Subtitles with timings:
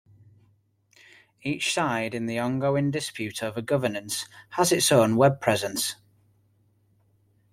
[1.43, 4.25] Each side in the ongoing dispute over governance
[4.57, 5.93] has its own web presence.